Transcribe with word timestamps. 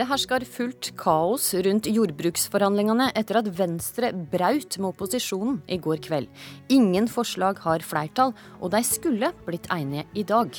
Det 0.00 0.06
hersker 0.08 0.46
fullt 0.48 0.86
kaos 0.96 1.50
rundt 1.60 1.84
jordbruksforhandlingene 1.92 3.10
etter 3.20 3.36
at 3.42 3.48
Venstre 3.52 4.08
braut 4.32 4.78
med 4.80 4.94
opposisjonen 4.94 5.58
i 5.68 5.76
går 5.76 5.98
kveld. 6.06 6.30
Ingen 6.72 7.04
forslag 7.12 7.58
har 7.66 7.84
flertall, 7.84 8.30
og 8.64 8.70
de 8.72 8.78
skulle 8.86 9.28
blitt 9.44 9.66
enige 9.68 10.06
i 10.16 10.22
dag. 10.24 10.56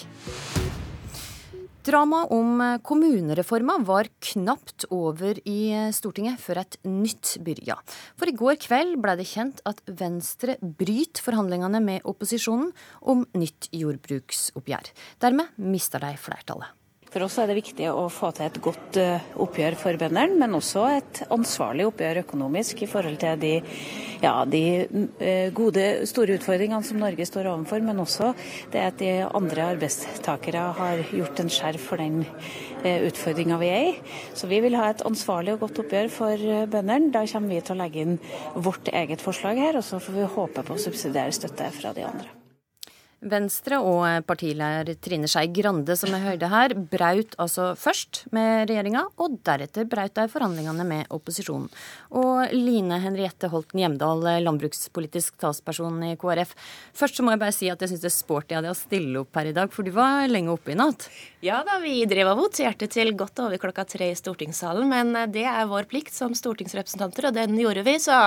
Dramaet 1.82 2.30
om 2.38 2.62
kommunereforma 2.86 3.80
var 3.82 4.12
knapt 4.28 4.86
over 4.93 5.39
i 5.50 5.89
Stortinget 5.98 6.38
før 6.44 6.62
et 6.62 6.78
nytt 6.86 7.39
byrja. 7.42 7.80
For 8.21 8.30
i 8.30 8.36
går 8.38 8.60
kveld 8.62 9.00
ble 9.02 9.16
det 9.18 9.26
kjent 9.32 9.64
at 9.66 9.82
Venstre 9.89 10.60
bryter 10.62 11.26
forhandlingene 11.26 11.82
med 11.82 12.06
opposisjonen 12.06 12.70
om 13.01 13.26
nytt 13.34 13.71
jordbruksoppgjør. 13.73 14.93
Dermed 15.26 15.57
mister 15.57 16.06
de 16.06 16.14
flertallet. 16.21 16.78
For 17.11 17.25
oss 17.25 17.36
er 17.42 17.50
det 17.50 17.57
viktig 17.57 17.89
å 17.92 18.06
få 18.07 18.29
til 18.32 18.46
et 18.46 18.57
godt 18.64 18.97
eh, 19.01 19.25
oppgjør 19.43 19.75
for 19.75 20.00
bøndene, 20.00 20.38
men 20.39 20.56
også 20.56 20.86
et 20.93 21.20
ansvarlig 21.28 21.89
oppgjør 21.89 22.21
økonomisk 22.21 22.86
i 22.86 22.87
forhold 22.87 23.18
til 23.20 23.42
de, 23.42 23.50
ja, 24.24 24.32
de 24.47 24.64
eh, 25.20 25.51
gode, 25.51 26.07
store 26.07 26.39
utfordringene 26.39 26.87
som 26.87 27.04
Norge 27.04 27.28
står 27.28 27.51
overfor, 27.51 27.84
men 27.84 28.00
også 28.00 28.32
det 28.71 28.86
at 28.87 29.00
de 29.04 29.11
andre 29.28 29.68
arbeidstakere 29.74 30.64
har 30.79 31.04
gjort 31.11 31.43
en 31.43 31.51
skjerv 31.51 31.84
for 31.84 32.00
den 32.00 32.22
eh, 32.23 33.03
utfordringa 33.09 33.59
vi 33.59 33.73
er 33.75 33.88
i. 33.89 33.95
Så 34.31 34.48
vi 34.48 34.64
vil 34.64 34.80
ha 34.80 34.94
et 34.94 35.03
ansvarlig 35.03 35.58
og 35.58 35.66
godt 35.67 35.84
oppgjør 35.84 36.14
for 36.16 36.50
bøndene. 36.72 37.12
Da 37.12 37.28
kommer 37.28 37.58
vi 37.58 37.59
til 37.59 37.75
å 37.75 37.81
legge 37.84 38.06
inn 38.08 38.22
vårt 38.56 38.88
eget 38.88 39.20
forslag 39.20 39.59
her, 39.59 39.81
og 39.81 39.84
så 39.84 40.00
får 40.00 40.22
vi 40.22 40.36
håpe 40.38 40.64
på 40.64 40.80
subsidiær 40.88 41.36
støtte 41.36 41.75
fra 41.75 41.92
de 41.98 42.08
andre. 42.08 42.38
Venstre 43.22 43.78
og 43.86 44.26
partileder 44.26 44.95
Trine 44.98 45.28
Skei 45.30 45.45
Grande, 45.54 45.94
som 45.98 46.09
jeg 46.09 46.23
hørte 46.23 46.48
her, 46.50 46.73
braut 46.73 47.36
altså 47.42 47.68
først 47.78 48.23
med 48.34 48.66
regjeringa, 48.72 49.04
og 49.22 49.36
deretter 49.45 49.86
braut 49.86 50.16
de 50.18 50.26
forhandlingene 50.32 50.86
med 50.90 51.12
opposisjonen. 51.14 51.68
Og 52.18 52.56
Line 52.56 52.98
Henriette 53.04 53.52
Holten 53.52 53.84
Hjemdal, 53.84 54.26
landbrukspolitisk 54.42 55.38
talsperson 55.42 56.00
i 56.08 56.16
KrF. 56.18 56.56
Først 56.98 57.20
så 57.20 57.26
må 57.26 57.36
jeg 57.36 57.44
bare 57.44 57.54
si 57.54 57.70
at 57.70 57.84
jeg 57.86 57.92
syns 57.92 58.02
det 58.02 58.10
er 58.10 58.16
sporty 58.16 58.58
av 58.58 58.66
deg 58.66 58.73
å 58.73 58.80
stille 58.80 59.22
opp 59.22 59.38
her 59.38 59.52
i 59.52 59.54
dag, 59.60 59.70
for 59.70 59.86
du 59.86 59.94
var 59.94 60.26
lenge 60.32 60.56
oppe 60.56 60.73
i 60.73 60.80
natt. 60.82 61.06
Ja 61.45 61.62
da, 61.67 61.78
vi 61.84 62.00
drev 62.10 62.34
og 62.34 62.42
voterte 62.48 62.90
til 62.90 63.14
godt 63.17 63.44
over 63.45 63.62
klokka 63.62 63.86
tre 63.86 64.10
i 64.16 64.17
stortingssalen, 64.17 64.90
men 64.90 65.14
eh, 65.14 65.30
det 65.30 65.45
er 65.45 65.70
vår 65.70 65.86
plikt 65.94 66.17
som 66.17 66.34
stortingsrepresentanter, 66.38 67.30
og 67.30 67.38
den 67.38 67.54
gjorde 67.62 67.86
vi. 67.86 68.00
Så 68.02 68.17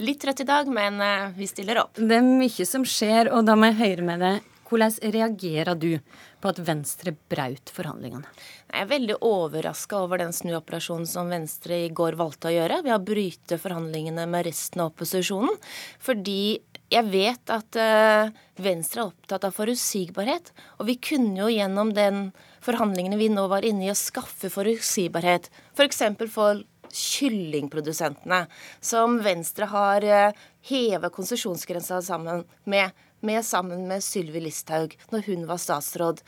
litt 0.00 0.24
trøtt 0.24 0.40
i 0.40 0.48
dag, 0.48 0.72
men 0.72 0.96
eh, 1.04 1.28
vi 1.36 1.48
stiller 1.50 1.84
opp. 1.84 2.00
Det 2.00 2.22
er 2.22 2.24
mye 2.24 2.68
som 2.68 2.88
skjer, 2.88 3.28
og 3.36 3.44
da 3.44 3.60
må 3.60 3.68
jeg 3.68 3.80
høre 3.84 4.08
med 4.08 4.24
deg 4.24 4.29
hvordan 4.70 4.94
reagerer 5.14 5.74
du 5.78 5.98
på 6.40 6.50
at 6.50 6.60
Venstre 6.64 7.12
braut 7.32 7.72
forhandlingene? 7.74 8.28
Jeg 8.70 8.84
er 8.84 8.90
veldig 8.90 9.16
overraska 9.26 9.98
over 10.04 10.22
den 10.22 10.34
snuoperasjonen 10.34 11.08
som 11.10 11.30
Venstre 11.32 11.82
i 11.86 11.92
går 11.94 12.18
valgte 12.20 12.50
å 12.50 12.54
gjøre 12.54 12.80
ved 12.86 12.94
å 12.94 13.02
bryte 13.02 13.58
forhandlingene 13.60 14.26
med 14.30 14.46
resten 14.46 14.84
av 14.84 14.92
opposisjonen. 14.92 15.58
Fordi 16.02 16.60
jeg 16.90 17.06
vet 17.10 17.52
at 17.54 17.78
uh, 17.78 18.30
Venstre 18.62 19.04
er 19.04 19.12
opptatt 19.12 19.46
av 19.46 19.54
forutsigbarhet. 19.54 20.50
Og 20.78 20.88
vi 20.90 20.98
kunne 21.02 21.38
jo 21.42 21.50
gjennom 21.52 21.92
den 21.94 22.30
forhandlingene 22.64 23.18
vi 23.20 23.30
nå 23.32 23.46
var 23.50 23.66
inne 23.66 23.88
i, 23.88 23.92
å 23.92 23.98
skaffe 23.98 24.50
forutsigbarhet. 24.52 25.50
F.eks. 25.74 26.02
For, 26.18 26.32
for 26.34 26.62
kyllingprodusentene, 26.90 28.44
som 28.82 29.20
Venstre 29.22 29.68
har 29.70 30.02
heva 30.02 30.32
hevet 30.66 31.14
konsesjonsgrensa 31.14 32.02
sammen 32.02 32.42
med 32.68 32.90
med 33.26 33.44
sammen 33.46 33.86
med 33.90 34.04
Sylvi 34.04 34.42
Listhaug 34.44 34.96
når 35.12 35.26
hun 35.28 35.46
var 35.48 35.60
statsråd. 35.62 36.22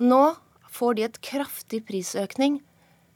Nå 0.00 0.22
får 0.70 0.96
de 0.96 1.06
et 1.06 1.20
kraftig 1.24 1.82
prisøkning. 1.88 2.60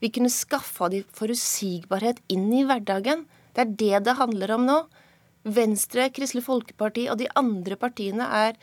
Vi 0.03 0.10
kunne 0.12 0.32
skaffa 0.32 0.91
de 0.93 1.04
forutsigbarhet 1.16 2.21
inn 2.28 2.50
i 2.53 2.65
hverdagen. 2.69 3.25
Det 3.54 3.65
er 3.65 3.75
det 3.83 4.04
det 4.09 4.19
handler 4.19 4.56
om 4.56 4.69
nå. 4.69 4.78
Venstre, 5.44 6.09
Kristelig 6.09 6.47
Folkeparti 6.47 7.04
og 7.12 7.19
de 7.21 7.28
andre 7.37 7.77
partiene 7.77 8.25
er 8.25 8.54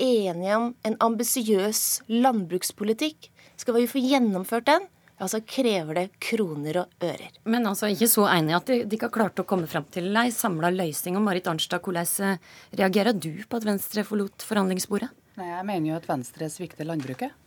enige 0.00 0.56
om 0.56 0.70
en 0.88 0.96
ambisiøs 1.04 2.00
landbrukspolitikk. 2.08 3.28
Skal 3.60 3.76
vi 3.76 3.90
få 3.90 4.00
gjennomført 4.00 4.68
den, 4.70 4.86
altså 5.24 5.40
krever 5.46 5.98
det 5.98 6.06
kroner 6.22 6.82
og 6.82 7.04
ører. 7.04 7.36
Men 7.50 7.68
altså 7.70 7.90
ikke 7.92 8.08
så 8.10 8.26
enig 8.32 8.56
at 8.56 8.70
de, 8.70 8.80
de 8.84 8.96
ikke 8.96 9.10
har 9.10 9.16
klart 9.18 9.42
å 9.42 9.46
komme 9.48 9.68
fram 9.70 9.86
til 9.92 10.10
ei 10.16 10.30
samla 10.34 10.72
løsning. 10.74 11.18
Og 11.18 11.26
Marit 11.26 11.48
Arnstad, 11.50 11.84
hvordan 11.84 12.08
eh, 12.26 12.40
reagerer 12.80 13.16
du 13.16 13.32
på 13.46 13.60
at 13.60 13.68
Venstre 13.68 14.04
forlot 14.06 14.46
forhandlingsbordet? 14.48 15.10
Nei, 15.40 15.52
Jeg 15.52 15.68
mener 15.68 15.92
jo 15.92 16.00
at 16.00 16.10
Venstre 16.10 16.50
svikter 16.52 16.88
landbruket. 16.88 17.36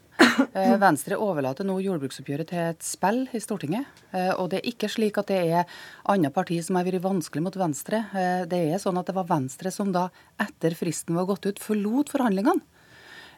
Eh, 0.54 0.72
Venstre 0.82 1.18
overlater 1.22 1.66
nå 1.66 1.76
jordbruksoppgjøret 1.82 2.48
til 2.50 2.60
et 2.62 2.86
spill 2.86 3.24
i 3.34 3.42
Stortinget. 3.42 3.86
Eh, 4.14 4.32
og 4.38 4.48
det 4.50 4.60
er 4.60 4.70
ikke 4.70 4.90
slik 4.90 5.18
at 5.22 5.30
det 5.30 5.40
er 5.58 5.80
andre 6.10 6.32
partier 6.34 6.64
som 6.66 6.78
har 6.78 6.86
vært 6.88 7.04
vanskelig 7.04 7.44
mot 7.46 7.58
Venstre. 7.58 8.04
Det 8.50 8.62
er 8.72 8.82
sånn 8.82 8.98
at 9.02 9.10
det 9.10 9.18
var 9.18 9.28
Venstre 9.30 9.74
som 9.74 9.92
da, 9.94 10.08
etter 10.42 10.78
fristen 10.78 11.18
var 11.18 11.28
gått 11.30 11.46
ut, 11.50 11.62
forlot 11.62 12.14
forhandlingene. 12.14 12.62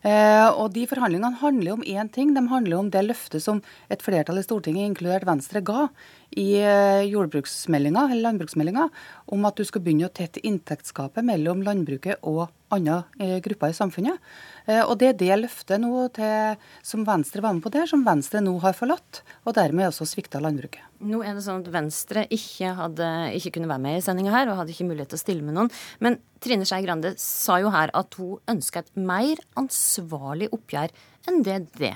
Eh, 0.04 0.48
og 0.52 0.74
de 0.76 0.84
forhandlingene 0.90 1.40
handler 1.42 1.78
om 1.78 1.86
én 1.86 2.12
ting. 2.12 2.34
De 2.36 2.44
handler 2.52 2.78
om 2.78 2.90
det 2.94 3.06
løftet 3.06 3.44
som 3.44 3.62
et 3.90 4.04
flertall 4.06 4.42
i 4.42 4.46
Stortinget, 4.46 4.90
inkludert 4.90 5.28
Venstre, 5.28 5.64
ga 5.66 5.88
i 6.36 6.50
eh, 6.60 7.06
jordbruksmeldinga, 7.10 8.10
eller 8.10 8.28
landbruksmeldinga, 8.28 8.90
om 9.34 9.48
at 9.48 9.58
du 9.58 9.66
skal 9.68 9.84
begynne 9.86 10.10
å 10.10 10.14
tette 10.14 10.44
inntektsgapet 10.46 11.26
mellom 11.26 11.64
landbruket 11.66 12.22
og 12.28 12.48
andre 12.74 13.04
eh, 13.22 13.38
grupper 13.44 13.72
i 13.72 13.78
samfunnet. 13.78 14.22
Og 14.66 14.96
Det 14.98 15.08
er 15.12 15.18
det 15.20 15.36
løftet 15.38 15.78
nå 15.78 16.08
til, 16.16 16.56
som 16.82 17.04
Venstre 17.06 17.44
var 17.46 17.54
med 17.54 17.62
på 17.62 17.70
der, 17.70 17.86
som 17.86 18.02
Venstre 18.02 18.40
nå 18.42 18.56
har 18.64 18.74
forlatt, 18.74 19.20
og 19.46 19.54
dermed 19.54 19.92
også 19.92 20.08
svikta 20.10 20.42
landbruket. 20.42 20.82
Nå 21.06 21.20
er 21.22 21.38
det 21.38 21.44
sånn 21.46 21.62
at 21.62 21.70
Venstre 21.70 22.24
ikke, 22.34 22.72
hadde, 22.80 23.10
ikke 23.38 23.54
kunne 23.60 23.70
være 23.70 23.84
med 23.84 24.00
i 24.00 24.02
sendinga 24.02 24.34
her, 24.34 24.50
og 24.50 24.58
hadde 24.58 24.74
ikke 24.74 24.88
mulighet 24.90 25.14
til 25.14 25.20
å 25.20 25.22
stille 25.22 25.46
med 25.46 25.54
noen. 25.60 25.70
Men 26.02 26.18
Trine 26.42 26.66
Skei 26.66 26.82
Grande 26.82 27.14
sa 27.22 27.60
jo 27.62 27.70
her 27.76 27.94
at 27.94 28.18
hun 28.18 28.42
ønska 28.56 28.82
et 28.82 28.92
mer 28.98 29.46
ansvarlig 29.62 30.50
oppgjør 30.56 30.98
enn 31.30 31.46
det 31.46 31.62
det 31.78 31.94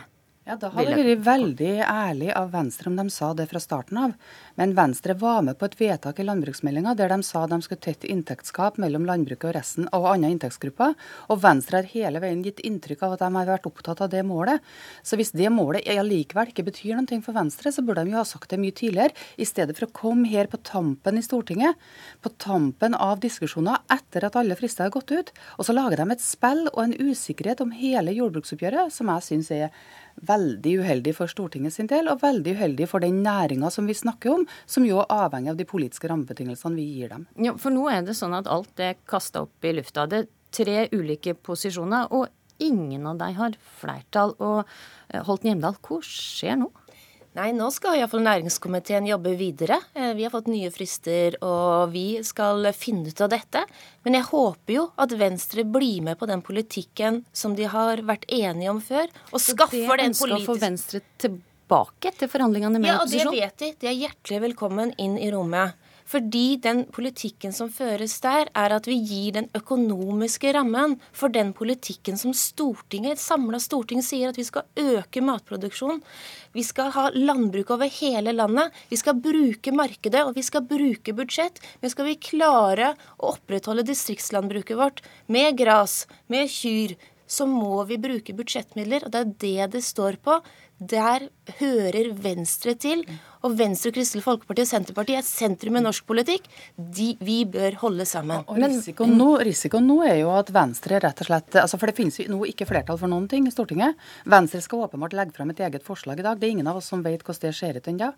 ja, 0.50 0.56
Da 0.58 0.72
hadde 0.74 0.96
det 0.98 1.04
vært 1.06 1.26
veldig 1.28 1.74
ærlig 1.86 2.30
av 2.34 2.48
Venstre 2.50 2.90
om 2.90 2.96
de 2.98 3.04
sa 3.14 3.28
det 3.38 3.46
fra 3.52 3.60
starten 3.62 4.00
av. 4.02 4.14
Men 4.58 4.72
Venstre 4.74 5.14
var 5.14 5.44
med 5.46 5.60
på 5.60 5.68
et 5.68 5.76
vedtak 5.78 6.18
i 6.20 6.26
landbruksmeldinga 6.26 6.96
der 6.98 7.12
de 7.14 7.20
sa 7.28 7.44
de 7.48 7.60
skulle 7.62 7.84
tette 7.84 8.10
inntektsgap 8.10 8.80
mellom 8.82 9.06
landbruket 9.06 9.46
og 9.52 9.54
resten 9.60 9.86
av 9.94 10.08
andre 10.10 10.32
inntektsgrupper. 10.34 10.96
Og 11.30 11.42
Venstre 11.44 11.84
har 11.84 11.92
hele 11.92 12.22
veien 12.24 12.42
gitt 12.42 12.64
inntrykk 12.66 13.06
av 13.06 13.14
at 13.14 13.22
de 13.22 13.30
har 13.36 13.52
vært 13.52 13.70
opptatt 13.70 14.02
av 14.02 14.10
det 14.10 14.24
målet. 14.26 14.66
Så 15.06 15.20
hvis 15.22 15.36
det 15.38 15.52
målet 15.54 15.86
allikevel 15.86 16.50
ikke 16.50 16.66
betyr 16.72 16.98
noe 16.98 17.22
for 17.22 17.38
Venstre, 17.38 17.70
så 17.76 17.86
burde 17.86 18.08
de 18.08 18.16
jo 18.16 18.20
ha 18.20 18.26
sagt 18.26 18.50
det 18.50 18.62
mye 18.64 18.74
tidligere. 18.74 19.14
I 19.38 19.46
stedet 19.46 19.78
for 19.78 19.86
å 19.86 19.94
komme 20.02 20.26
her 20.34 20.50
på 20.50 20.58
tampen 20.66 21.22
i 21.22 21.26
Stortinget, 21.26 21.78
på 22.26 22.34
tampen 22.42 22.98
av 22.98 23.22
diskusjoner 23.22 23.86
etter 23.94 24.26
at 24.26 24.42
alle 24.42 24.58
frister 24.58 24.88
har 24.88 24.98
gått 24.98 25.14
ut, 25.14 25.34
og 25.62 25.70
så 25.70 25.78
lager 25.78 26.02
de 26.02 26.18
et 26.18 26.26
spill 26.26 26.66
og 26.74 26.84
en 26.88 26.98
usikkerhet 26.98 27.62
om 27.62 27.78
hele 27.78 28.18
jordbruksoppgjøret 28.18 28.98
som 28.98 29.14
jeg 29.14 29.30
syns 29.30 29.54
er 29.54 29.70
veldig 30.26 30.74
uheldig 30.84 31.14
for 31.18 31.32
Stortinget 31.32 31.76
sin 31.76 31.90
del, 31.92 32.10
og 32.12 32.24
veldig 32.24 32.56
uheldig 32.58 32.88
for 32.90 33.04
den 33.04 33.22
næringa 33.26 33.72
som 33.74 33.88
vi 33.90 33.96
snakker 33.98 34.34
om, 34.34 34.48
som 34.70 34.88
jo 34.88 35.02
er 35.04 35.14
avhengig 35.26 35.54
av 35.54 35.60
de 35.60 35.68
politiske 35.70 36.10
rammebetingelsene 36.12 36.80
vi 36.80 36.88
gir 36.98 37.14
dem. 37.14 37.28
Ja, 37.40 37.56
For 37.60 37.74
nå 37.74 37.88
er 37.92 38.04
det 38.08 38.18
sånn 38.20 38.36
at 38.38 38.50
alt 38.52 38.84
er 38.84 39.00
kasta 39.10 39.46
opp 39.48 39.66
i 39.66 39.74
lufta. 39.78 40.08
Det 40.10 40.24
er 40.24 40.30
tre 40.56 40.78
ulike 40.96 41.36
posisjoner, 41.36 42.10
og 42.12 42.28
ingen 42.60 43.08
av 43.08 43.20
dem 43.22 43.36
har 43.38 43.58
flertall. 43.80 44.36
Og 44.40 44.64
eh, 45.10 45.24
Holten 45.24 45.54
Hjemdal, 45.54 45.80
hva 45.86 46.02
skjer 46.06 46.60
nå? 46.60 46.72
Nei, 47.38 47.52
nå 47.54 47.68
skal 47.70 48.00
iallfall 48.00 48.24
næringskomiteen 48.26 49.06
jobbe 49.06 49.36
videre. 49.38 49.78
Eh, 49.94 50.16
vi 50.18 50.26
har 50.26 50.32
fått 50.34 50.48
nye 50.50 50.72
frister, 50.74 51.38
og 51.46 51.92
vi 51.94 52.24
skal 52.26 52.72
finne 52.74 53.12
ut 53.12 53.22
av 53.22 53.30
dette. 53.30 53.62
Men 54.06 54.18
jeg 54.18 54.26
håper 54.32 54.74
jo 54.74 54.88
at 54.98 55.14
Venstre 55.20 55.66
blir 55.68 56.02
med 56.08 56.18
på 56.18 56.26
den 56.30 56.42
politikken 56.46 57.22
som 57.32 57.54
de 57.56 57.68
har 57.70 58.02
vært 58.08 58.26
enige 58.34 58.74
om 58.74 58.82
før. 58.82 59.14
Og 59.30 59.44
skaffer 59.44 60.02
den 60.02 60.18
politiske 60.18 60.48
få 60.48 60.58
Venstre 60.64 61.04
tilbake 61.22 62.16
til 62.18 62.32
forhandlingene 62.34 62.82
med 62.82 62.96
opposisjon? 62.96 63.22
Ja, 63.22 63.30
og 63.30 63.38
det 63.38 63.46
vet 63.46 63.62
de. 63.62 63.72
De 63.78 63.92
er 63.92 64.00
hjertelig 64.08 64.42
velkommen 64.50 64.96
inn 64.98 65.20
i 65.22 65.30
rommet. 65.36 65.78
Fordi 66.10 66.58
den 66.62 66.86
politikken 66.90 67.54
som 67.54 67.70
føres 67.70 68.16
der, 68.24 68.50
er 68.58 68.74
at 68.74 68.88
vi 68.90 68.98
gir 68.98 69.36
den 69.36 69.50
økonomiske 69.58 70.54
rammen 70.56 70.96
for 71.14 71.30
den 71.30 71.52
politikken 71.54 72.18
som 72.18 72.34
Stortinget, 72.34 73.20
et 73.20 73.22
samla 73.22 73.60
storting 73.62 74.02
sier 74.06 74.32
at 74.32 74.40
vi 74.40 74.48
skal 74.48 74.66
øke 74.80 75.22
matproduksjonen. 75.22 76.02
Vi 76.56 76.64
skal 76.66 76.90
ha 76.96 77.06
landbruk 77.14 77.70
over 77.76 77.92
hele 78.00 78.34
landet. 78.34 78.74
Vi 78.90 78.98
skal 78.98 79.20
bruke 79.22 79.74
markedet, 79.76 80.24
og 80.26 80.34
vi 80.38 80.46
skal 80.46 80.66
bruke 80.66 81.14
budsjett. 81.14 81.62
Men 81.82 81.94
skal 81.94 82.10
vi 82.10 82.18
klare 82.32 82.96
å 83.20 83.36
opprettholde 83.36 83.86
distriktslandbruket 83.86 84.80
vårt 84.80 85.04
med 85.30 85.60
gras, 85.62 86.08
med 86.28 86.50
kyr, 86.50 86.98
så 87.30 87.46
må 87.46 87.84
vi 87.86 88.00
bruke 88.02 88.34
budsjettmidler. 88.34 89.06
Og 89.06 89.14
det 89.14 89.22
er 89.22 89.36
det 89.46 89.70
det 89.78 89.86
står 89.86 90.18
på. 90.26 90.40
Der 90.80 91.28
hører 91.60 92.14
Venstre 92.14 92.76
til. 92.80 93.04
Og 93.48 93.54
Venstre, 93.56 93.94
Kristelig 93.96 94.26
Folkeparti 94.26 94.66
og 94.66 94.68
Senterpartiet 94.68 95.22
er 95.22 95.26
sentrum 95.26 95.78
i 95.80 95.84
norsk 95.84 96.04
politikk. 96.10 96.50
De, 96.76 97.14
vi 97.24 97.38
bør 97.48 97.78
holde 97.86 98.08
sammen. 98.10 98.44
Og 98.52 98.60
risikoen 98.60 99.16
nå, 99.16 99.30
risikoen 99.48 99.88
nå, 99.88 100.02
er 100.08 100.18
jo 100.22 100.34
at 100.36 100.52
Venstre 100.56 101.00
rett 101.00 101.24
og 101.24 101.30
slett 101.30 101.60
altså 101.62 101.80
For 101.80 101.88
det 101.88 101.96
finnes 101.96 102.20
jo 102.20 102.28
nå 102.34 102.42
ikke 102.52 102.68
flertall 102.68 103.00
for 103.00 103.12
noen 103.12 103.30
ting 103.32 103.48
i 103.48 103.54
Stortinget. 103.54 103.96
Venstre 104.30 104.60
skal 104.66 104.84
åpenbart 104.90 105.16
legge 105.16 105.38
fram 105.38 105.54
et 105.54 105.64
eget 105.64 105.88
forslag 105.88 106.20
i 106.20 106.28
dag. 106.28 106.40
Det 106.40 106.50
er 106.50 106.58
ingen 106.58 106.68
av 106.68 106.82
oss 106.82 106.92
som 106.92 107.04
vet 107.06 107.24
hvordan 107.24 107.48
det 107.48 107.56
ser 107.56 107.80
ut 107.80 107.90
ennå. 107.94 108.12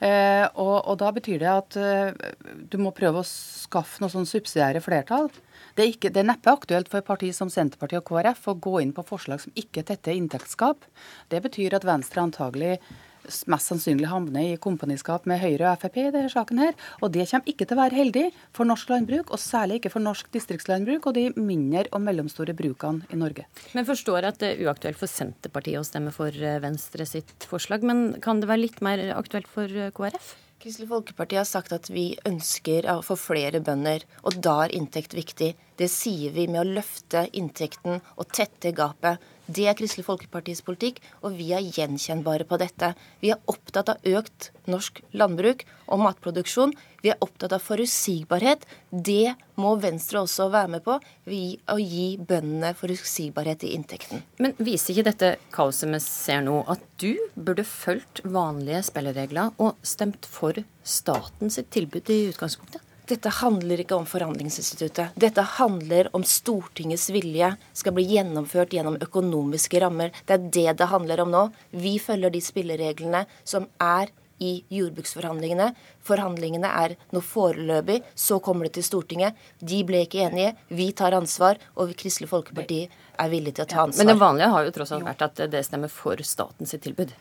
Eh, 0.00 0.46
og, 0.56 0.76
og, 0.80 0.96
da 1.02 1.12
betyr 1.12 1.42
det 1.42 1.52
at 1.52 1.80
eh, 1.80 2.32
du 2.72 2.80
må 2.80 2.94
prøve 2.96 3.20
å 3.20 3.28
skaffe 3.28 4.00
noe 4.00 4.12
sånn 4.12 4.28
subsidiære 4.28 4.80
flertall. 4.84 5.28
Det 5.76 5.84
er, 5.84 5.92
ikke, 5.94 6.10
det 6.12 6.20
er 6.20 6.28
neppe 6.28 6.52
aktuelt 6.52 6.90
for 6.92 7.04
partier 7.04 7.32
som 7.36 7.48
Senterpartiet 7.52 8.02
og 8.02 8.08
KrF 8.10 8.48
å 8.50 8.56
gå 8.60 8.74
inn 8.82 8.92
på 8.96 9.04
forslag 9.08 9.40
som 9.40 9.54
ikke 9.56 9.84
tetter 9.88 10.16
inntektsgap. 10.16 10.84
Det 11.32 11.40
betyr 11.44 11.78
at 11.78 11.86
Venstre 11.88 12.24
antagelig 12.24 12.71
mest 13.50 13.70
sannsynlig 13.70 14.08
havne 14.10 14.42
i 14.50 14.58
kompaniskap 14.60 15.26
med 15.30 15.40
Høyre 15.42 15.70
og 15.70 15.82
Frp 15.82 15.98
i 16.00 16.10
denne 16.14 16.30
saken. 16.32 16.58
her, 16.58 16.74
og 17.00 17.12
Det 17.12 17.28
kommer 17.30 17.48
ikke 17.48 17.66
til 17.66 17.76
å 17.76 17.82
være 17.82 17.98
heldig 17.98 18.24
for 18.52 18.64
norsk 18.66 18.88
landbruk, 18.90 19.30
og 19.30 19.38
særlig 19.38 19.80
ikke 19.80 19.92
for 19.94 20.02
norsk 20.02 20.30
distriktslandbruk 20.32 21.06
og 21.06 21.14
de 21.14 21.32
mindre 21.36 21.86
og 21.92 22.02
mellomstore 22.02 22.54
brukene 22.54 23.06
i 23.12 23.16
Norge. 23.16 23.46
Men 23.74 23.86
forstår 23.86 24.24
at 24.24 24.38
det 24.38 24.52
er 24.52 24.66
uaktuelt 24.66 24.98
for 24.98 25.06
Senterpartiet 25.06 25.80
å 25.80 25.86
stemme 25.86 26.12
for 26.14 26.28
eh, 26.28 26.60
Venstre 26.62 27.06
sitt 27.06 27.46
forslag, 27.48 27.82
men 27.82 28.20
kan 28.20 28.40
det 28.40 28.48
være 28.50 28.66
litt 28.66 28.80
mer 28.82 28.98
aktuelt 29.14 29.46
for 29.46 29.64
eh, 29.70 29.92
KrF? 29.94 30.34
Kristelig 30.62 30.92
Folkeparti 30.92 31.34
har 31.34 31.46
sagt 31.48 31.72
at 31.74 31.88
vi 31.90 32.12
ønsker 32.28 32.86
å 32.86 33.00
få 33.02 33.16
flere 33.18 33.58
bønder, 33.64 34.04
og 34.22 34.36
da 34.38 34.60
er 34.62 34.74
inntekt 34.76 35.16
viktig. 35.18 35.56
Det 35.80 35.88
sier 35.88 36.34
vi 36.34 36.48
med 36.50 36.60
å 36.62 36.68
løfte 36.80 37.26
inntekten 37.32 38.02
og 38.16 38.28
tette 38.34 38.74
gapet. 38.76 39.22
Det 39.52 39.64
er 39.66 39.74
Kristelig 39.76 40.04
Folkepartis 40.06 40.60
politikk, 40.64 41.00
og 41.24 41.34
vi 41.36 41.48
er 41.52 41.64
gjenkjennbare 41.64 42.46
på 42.48 42.56
dette. 42.62 42.92
Vi 43.20 43.32
er 43.34 43.40
opptatt 43.50 43.90
av 43.90 44.04
økt 44.06 44.50
norsk 44.70 45.00
landbruk 45.18 45.64
og 45.90 46.02
matproduksjon. 46.04 46.74
Vi 47.02 47.10
er 47.10 47.18
opptatt 47.24 47.56
av 47.56 47.64
forutsigbarhet. 47.64 48.62
Det 48.90 49.34
må 49.58 49.74
Venstre 49.82 50.22
også 50.22 50.46
være 50.52 50.76
med 50.76 50.84
på, 50.86 50.94
å 50.94 51.76
gi 51.80 52.06
bøndene 52.20 52.70
forutsigbarhet 52.78 53.66
i 53.66 53.74
inntekten. 53.76 54.22
Men 54.38 54.54
viser 54.62 54.94
ikke 54.94 55.08
dette 55.10 55.34
kaoset 55.54 55.90
vi 55.90 56.00
ser 56.04 56.46
nå, 56.46 56.62
at 56.70 56.86
du 57.02 57.18
burde 57.34 57.66
fulgt 57.66 58.22
vanlige 58.22 58.84
spilleregler 58.92 59.52
og 59.58 59.74
stemt 59.82 60.28
for 60.30 60.62
statens 60.86 61.58
tilbud 61.74 62.14
i 62.14 62.22
utgangspunktet? 62.30 62.91
Dette 63.12 63.28
handler 63.42 63.82
ikke 63.82 63.96
om 63.98 64.06
forhandlingsinstituttet. 64.08 65.12
Dette 65.20 65.42
handler 65.58 66.08
om 66.16 66.22
Stortingets 66.24 67.10
vilje 67.12 67.50
skal 67.76 67.92
bli 67.92 68.06
gjennomført 68.14 68.72
gjennom 68.72 68.96
økonomiske 69.04 69.82
rammer. 69.84 70.14
Det 70.24 70.38
er 70.38 70.46
det 70.56 70.72
det 70.80 70.88
handler 70.88 71.20
om 71.20 71.32
nå. 71.34 71.42
Vi 71.76 71.98
følger 72.00 72.32
de 72.32 72.40
spillereglene 72.40 73.26
som 73.44 73.66
er 73.84 74.14
i 74.42 74.52
jordbruksforhandlingene. 74.72 75.68
Forhandlingene 76.08 76.70
er 76.84 76.94
nå 77.12 77.20
foreløpig, 77.24 78.00
så 78.16 78.40
kommer 78.42 78.66
det 78.66 78.78
til 78.78 78.86
Stortinget. 78.88 79.36
De 79.60 79.82
ble 79.86 80.06
ikke 80.06 80.24
enige. 80.30 80.54
Vi 80.72 80.88
tar 80.96 81.12
ansvar, 81.18 81.60
og 81.76 81.92
Kristelig 82.00 82.30
Folkeparti 82.32 82.80
er 82.86 83.34
villig 83.34 83.52
til 83.58 83.66
å 83.66 83.70
ta 83.74 83.84
ansvar. 83.84 84.06
Men 84.06 84.14
det 84.14 84.22
vanlige 84.24 84.50
har 84.56 84.64
jo 84.66 84.72
tross 84.78 84.96
alt 84.96 85.06
vært 85.10 85.28
at 85.28 85.44
det 85.52 85.62
stemmer 85.68 85.92
for 85.92 86.24
statens 86.26 86.72
tilbud. 86.80 87.12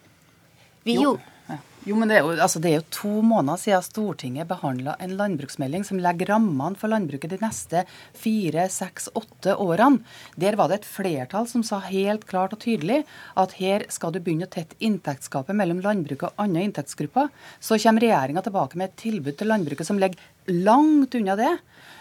Vi 0.87 0.97
jo. 0.97 1.17
Jo, 1.17 1.59
men 1.81 2.11
det 2.11 2.19
er 2.19 2.25
jo, 2.25 2.33
altså 2.35 2.59
det 2.61 2.69
er 2.69 2.75
jo 2.77 2.93
to 2.93 3.11
måneder 3.25 3.57
siden 3.57 3.85
Stortinget 3.85 4.49
behandla 4.49 4.93
en 5.01 5.15
landbruksmelding 5.17 5.85
som 5.87 5.97
legger 6.01 6.29
rammene 6.35 6.77
for 6.77 6.91
landbruket 6.93 7.33
de 7.33 7.39
neste 7.41 7.81
fire, 8.13 8.67
seks, 8.69 9.09
åtte 9.17 9.55
årene. 9.57 10.03
Der 10.37 10.59
var 10.59 10.69
det 10.69 10.81
et 10.81 10.89
flertall 10.89 11.49
som 11.49 11.63
sa 11.65 11.79
helt 11.87 12.27
klart 12.29 12.53
og 12.53 12.61
tydelig 12.61 13.01
at 13.33 13.57
her 13.57 13.87
skal 13.89 14.13
du 14.13 14.19
begynne 14.21 14.45
å 14.45 14.53
tette 14.53 14.77
inntektsgapet 14.77 15.57
mellom 15.57 15.81
landbruket 15.81 16.29
og 16.29 16.45
andre 16.45 16.67
inntektsgrupper. 16.67 17.33
Så 17.57 17.81
kommer 17.81 18.05
regjeringa 18.05 18.45
tilbake 18.45 18.77
med 18.77 18.91
et 18.91 19.01
tilbud 19.01 19.39
til 19.39 19.49
landbruket 19.49 19.89
som 19.89 19.97
ligger 20.01 20.21
langt 20.51 21.15
unna 21.15 21.35
det. 21.35 21.55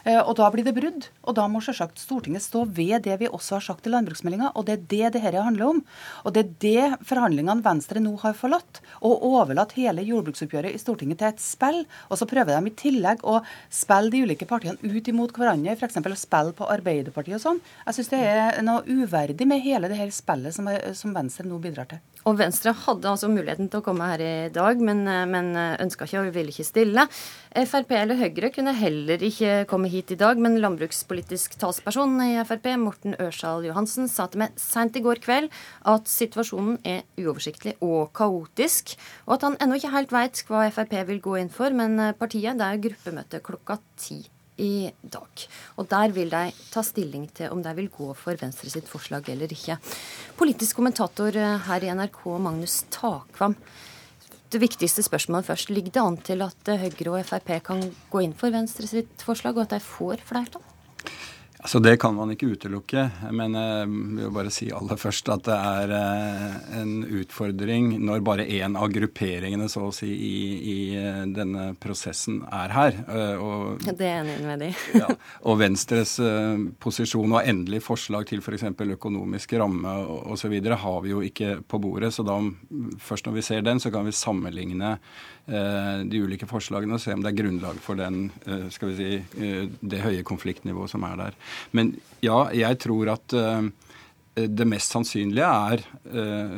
Eh, 0.04 0.20
og 0.20 0.34
da 0.38 0.48
blir 0.52 0.64
det 0.64 0.74
brudd. 0.76 1.08
Og 1.28 1.36
da 1.36 1.46
må 1.50 1.60
selvsagt 1.64 2.00
Stortinget 2.00 2.44
stå 2.44 2.64
ved 2.68 3.04
det 3.04 3.18
vi 3.20 3.28
også 3.28 3.58
har 3.58 3.66
sagt 3.66 3.86
i 3.86 3.92
landbruksmeldinga. 3.92 4.52
Og 4.56 4.66
det 4.68 4.76
er 4.76 4.86
det 4.92 5.12
dette 5.18 5.44
handler 5.44 5.74
om. 5.74 5.82
Og 6.24 6.34
det 6.34 6.44
er 6.44 6.54
det 6.64 7.06
forhandlingene 7.08 7.64
Venstre 7.64 8.02
nå 8.02 8.14
har 8.22 8.36
forlatt. 8.38 8.80
Og 9.00 9.24
overlatt 9.30 9.69
hele 9.78 10.04
jordbruksoppgjøret 10.06 10.74
i 10.74 10.80
Stortinget 10.80 11.20
til 11.20 11.30
et 11.30 11.42
spill. 11.44 11.82
Og 12.08 12.20
så 12.20 12.28
prøver 12.30 12.52
de 12.56 12.70
i 12.72 12.76
tillegg 12.82 13.24
å 13.24 13.40
spille 13.72 14.12
de 14.12 14.24
ulike 14.24 14.48
partiene 14.50 14.80
ut 14.82 15.12
imot 15.12 15.34
hverandre, 15.36 15.76
f.eks. 15.76 16.00
å 16.00 16.18
spille 16.18 16.56
på 16.56 16.68
Arbeiderpartiet 16.76 17.38
og 17.38 17.44
sånn. 17.44 17.64
Jeg 17.86 17.98
syns 17.98 18.12
det 18.14 18.22
er 18.26 18.62
noe 18.66 18.84
uverdig 18.86 19.48
med 19.48 19.62
hele 19.64 19.90
det 19.90 20.00
her 20.00 20.12
spillet 20.14 20.56
som, 20.56 20.68
som 20.96 21.14
Venstre 21.16 21.48
nå 21.48 21.60
bidrar 21.62 21.90
til. 21.90 22.02
Og 22.28 22.36
Venstre 22.36 22.72
hadde 22.76 23.08
altså 23.08 23.30
muligheten 23.32 23.70
til 23.72 23.80
å 23.80 23.84
komme 23.84 24.08
her 24.10 24.20
i 24.20 24.32
dag, 24.52 24.80
men, 24.84 25.04
men 25.30 25.52
ønska 25.56 26.04
ikke 26.04 26.20
og 26.20 26.32
ville 26.34 26.52
ikke 26.52 26.66
stille. 26.68 27.06
Frp 27.54 27.94
eller 27.96 28.18
Høyre 28.20 28.50
kunne 28.52 28.74
heller 28.76 29.22
ikke 29.24 29.64
komme 29.70 29.88
hit 29.92 30.12
i 30.12 30.18
dag, 30.20 30.40
men 30.40 30.58
landbrukspolitisk 30.60 31.56
talsperson 31.60 32.18
i 32.26 32.34
Frp, 32.44 32.68
Morten 32.80 33.16
Ørsal 33.20 33.64
Johansen, 33.68 34.10
sa 34.10 34.28
til 34.28 34.44
meg 34.44 34.58
seint 34.60 34.98
i 35.00 35.04
går 35.04 35.22
kveld 35.24 35.48
at 35.88 36.10
situasjonen 36.10 36.80
er 36.84 37.06
uoversiktlig 37.20 37.78
og 37.80 38.12
kaotisk, 38.16 38.96
og 39.26 39.38
at 39.38 39.48
han 39.48 39.56
ennå 39.60 39.80
ikke 39.80 39.94
helt 39.96 40.12
veit 40.14 40.44
hva 40.50 40.66
Frp 40.74 40.98
vil 41.08 41.24
gå 41.24 41.38
inn 41.40 41.54
for, 41.54 41.72
men 41.72 42.12
partiet 42.20 42.60
det 42.60 42.68
er 42.68 42.84
gruppemøte 42.84 43.42
klokka 43.46 43.80
ti 44.00 44.20
i 44.60 44.90
dag. 45.02 45.46
Og 45.80 45.88
der 45.90 46.12
vil 46.14 46.32
de 46.32 46.42
ta 46.70 46.84
stilling 46.86 47.26
til 47.34 47.52
om 47.54 47.62
de 47.64 47.74
vil 47.78 47.90
gå 47.92 48.12
for 48.18 48.36
Venstre 48.40 48.72
sitt 48.72 48.90
forslag 48.90 49.28
eller 49.32 49.50
ikke. 49.50 49.78
Politisk 50.38 50.78
kommentator 50.78 51.36
her 51.66 51.86
i 51.86 51.94
NRK, 51.96 52.20
Magnus 52.38 52.82
Takvam. 52.92 53.56
Det 54.50 54.58
viktigste 54.58 55.04
spørsmålet 55.06 55.46
først. 55.46 55.70
Ligger 55.70 55.94
det 55.94 56.02
an 56.02 56.16
til 56.26 56.42
at 56.42 56.72
Høyre 56.82 57.20
og 57.20 57.26
Frp 57.28 57.52
kan 57.66 57.84
gå 58.10 58.24
inn 58.24 58.34
for 58.34 58.50
Venstre 58.50 58.88
sitt 58.90 59.22
forslag, 59.22 59.54
og 59.56 59.68
at 59.68 59.76
de 59.76 59.84
får 59.84 60.24
flertall? 60.26 60.64
Altså 61.60 61.78
Det 61.78 61.98
kan 62.00 62.14
man 62.16 62.30
ikke 62.32 62.54
utelukke. 62.54 63.02
Men 63.36 63.56
jeg 63.58 63.88
vil 63.90 64.22
jo 64.24 64.30
bare 64.32 64.52
si 64.54 64.70
aller 64.72 65.00
først 65.00 65.28
at 65.32 65.44
det 65.44 65.56
er 65.56 65.92
eh, 65.96 66.54
en 66.80 66.92
utfordring 67.20 67.92
når 68.00 68.22
bare 68.24 68.46
én 68.48 68.78
av 68.80 68.88
grupperingene 68.92 69.68
så 69.68 69.88
å 69.88 69.92
si 69.94 70.08
i, 70.08 70.38
i 70.56 70.76
eh, 70.96 71.22
denne 71.28 71.70
prosessen 71.80 72.40
er 72.46 72.72
her. 72.72 73.00
Eh, 73.04 73.42
og, 73.44 73.84
det 73.84 74.08
er 74.08 74.22
enig 74.22 74.38
med 74.46 74.64
de. 74.64 74.70
ja, 75.02 75.10
og 75.44 75.60
Venstres 75.60 76.16
posisjon 76.80 77.36
og 77.36 77.44
endelig 77.44 77.82
forslag 77.84 78.28
til 78.30 78.40
f.eks. 78.40 78.68
For 78.80 78.94
økonomisk 78.96 79.52
ramme 79.60 79.92
osv. 80.32 80.54
har 80.64 81.02
vi 81.04 81.12
jo 81.12 81.20
ikke 81.26 81.58
på 81.68 81.80
bordet. 81.82 82.14
Så 82.16 82.24
da, 82.24 82.38
først 83.04 83.28
når 83.28 83.36
vi 83.36 83.44
ser 83.44 83.66
den, 83.66 83.82
så 83.82 83.92
kan 83.92 84.08
vi 84.08 84.16
sammenligne 84.16 84.96
de 85.50 86.20
ulike 86.22 86.46
forslagene 86.46 86.94
og 86.94 87.00
se 87.02 87.10
om 87.16 87.24
det 87.24 87.32
er 87.32 87.38
grunnlag 87.40 87.80
for 87.82 87.98
den, 87.98 88.28
skal 88.70 88.92
vi 88.92 88.94
si, 88.94 89.70
det 89.82 90.02
høye 90.04 90.22
konfliktnivået 90.26 90.92
som 90.92 91.02
er 91.08 91.16
der. 91.18 91.38
Men 91.76 91.94
ja, 92.24 92.44
jeg 92.54 92.78
tror 92.82 93.12
at 93.14 93.34
uh, 93.36 93.68
det 94.40 94.66
mest 94.68 94.92
sannsynlige 94.94 95.46
er 95.46 95.82
uh, 96.14 96.56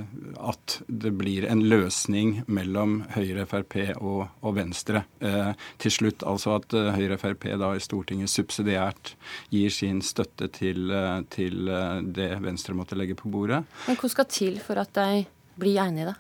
at 0.50 0.76
det 0.86 1.12
blir 1.18 1.46
en 1.50 1.62
løsning 1.70 2.42
mellom 2.46 3.00
Høyre, 3.14 3.46
Frp 3.48 3.78
og, 3.96 4.24
og 4.42 4.56
Venstre 4.58 5.04
uh, 5.24 5.52
til 5.82 5.94
slutt. 5.94 6.26
Altså 6.28 6.56
at 6.58 6.74
Høyre 6.96 7.16
og 7.16 7.22
Frp 7.22 7.48
da 7.60 7.72
i 7.76 7.82
Stortinget 7.82 8.32
subsidiært 8.32 9.14
gir 9.54 9.74
sin 9.74 10.02
støtte 10.04 10.50
til, 10.54 10.92
til 11.34 11.70
det 12.16 12.32
Venstre 12.42 12.76
måtte 12.76 12.98
legge 12.98 13.18
på 13.18 13.30
bordet. 13.32 13.62
Men 13.86 14.00
hva 14.00 14.12
skal 14.12 14.30
til 14.30 14.58
for 14.62 14.82
at 14.82 14.92
de 14.98 15.24
blir 15.60 15.82
enige, 15.84 16.12
da? 16.12 16.18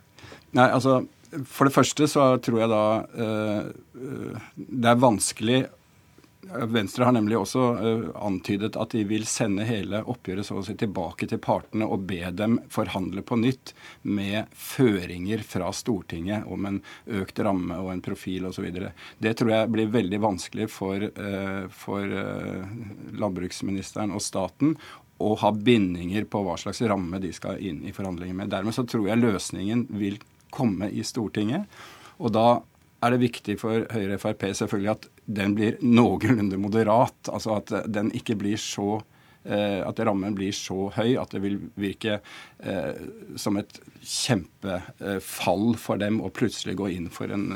Nei, 0.52 0.68
altså 0.68 1.00
For 1.48 1.64
det 1.64 1.72
første 1.72 2.06
så 2.12 2.26
tror 2.44 2.58
jeg 2.60 2.68
da 2.68 2.82
det 4.52 4.90
er 4.90 4.98
vanskelig 5.00 5.62
Venstre 6.50 7.06
har 7.06 7.14
nemlig 7.14 7.36
også 7.38 7.60
uh, 7.78 8.06
antydet 8.26 8.74
at 8.80 8.94
de 8.96 9.04
vil 9.06 9.22
sende 9.30 9.62
hele 9.66 10.00
oppgjøret 10.10 10.46
så 10.46 10.56
å 10.58 10.64
si 10.66 10.74
tilbake 10.78 11.28
til 11.30 11.38
partene 11.42 11.86
og 11.86 12.02
be 12.08 12.18
dem 12.34 12.56
forhandle 12.72 13.22
på 13.22 13.38
nytt 13.38 13.70
med 14.02 14.50
føringer 14.50 15.44
fra 15.46 15.70
Stortinget 15.76 16.48
om 16.50 16.66
en 16.66 16.80
økt 17.06 17.38
ramme 17.46 17.78
og 17.78 17.92
en 17.92 18.02
profil 18.02 18.48
osv. 18.50 18.66
Det 19.22 19.36
tror 19.38 19.54
jeg 19.54 19.70
blir 19.76 19.94
veldig 19.94 20.20
vanskelig 20.24 20.66
for, 20.74 21.06
uh, 21.06 21.70
for 21.70 22.10
uh, 22.10 22.66
landbruksministeren 23.22 24.10
og 24.10 24.24
staten 24.26 24.74
å 25.22 25.36
ha 25.38 25.52
bindinger 25.54 26.26
på 26.26 26.42
hva 26.42 26.58
slags 26.58 26.82
ramme 26.90 27.22
de 27.22 27.30
skal 27.36 27.62
inn 27.62 27.84
i 27.86 27.94
forhandlinger 27.94 28.34
med. 28.34 28.50
Dermed 28.50 28.74
så 28.74 28.82
tror 28.82 29.06
jeg 29.06 29.22
løsningen 29.22 29.86
vil 29.94 30.18
komme 30.50 30.90
i 30.90 31.06
Stortinget. 31.06 31.70
Og 32.18 32.34
da 32.34 32.46
er 33.02 33.14
det 33.14 33.22
viktig 33.22 33.56
for 33.60 33.86
Høyre 33.92 34.16
og 34.16 34.22
Frp 34.22 34.44
selvfølgelig 34.54 34.92
at 34.92 35.08
den 35.38 35.56
blir 35.58 35.78
noenlunde 35.82 36.58
moderat. 36.60 37.18
Altså 37.32 37.58
at 37.58 37.72
den 37.90 38.12
ikke 38.16 38.36
blir 38.38 38.60
så 38.60 39.00
at 39.42 39.98
rammen 40.06 40.36
blir 40.38 40.54
så 40.54 40.86
høy 40.94 41.16
at 41.18 41.32
det 41.34 41.40
vil 41.42 41.56
virke 41.80 42.20
som 43.34 43.56
et 43.58 43.80
kjempefall 44.06 45.72
for 45.82 45.98
dem 45.98 46.20
å 46.22 46.30
plutselig 46.30 46.76
gå 46.78 46.90
inn 46.94 47.08
for 47.10 47.32
en, 47.34 47.48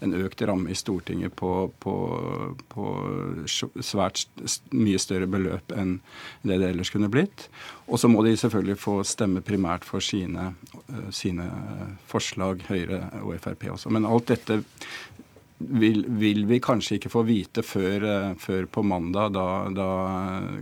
en 0.00 0.16
økt 0.16 0.40
ramme 0.48 0.72
i 0.72 0.78
Stortinget 0.78 1.36
på, 1.36 1.52
på, 1.84 1.94
på 2.72 2.86
svært 3.44 4.24
mye 4.72 5.00
større 5.02 5.28
beløp 5.28 5.74
enn 5.76 5.98
det 6.48 6.60
det 6.62 6.72
ellers 6.72 6.92
kunne 6.94 7.12
blitt. 7.12 7.48
Og 7.88 8.00
så 8.00 8.08
må 8.08 8.24
de 8.24 8.36
selvfølgelig 8.36 8.78
få 8.80 8.98
stemme 9.08 9.44
primært 9.44 9.84
for 9.88 10.04
sine, 10.04 10.52
sine 11.14 11.48
forslag, 12.08 12.64
Høyre 12.68 13.04
og 13.22 13.36
Frp 13.44 13.68
også. 13.74 13.92
Men 13.92 14.08
alt 14.08 14.32
dette 14.32 14.62
vil, 15.58 16.04
vil, 16.08 16.44
vi 16.46 16.60
kanskje 16.62 16.98
ikke 16.98 17.12
få 17.12 17.24
vite 17.26 17.64
før, 17.66 18.06
eh, 18.06 18.32
før 18.38 18.68
på 18.70 18.84
mandag, 18.86 19.34
da, 19.36 19.46
da, 19.74 19.90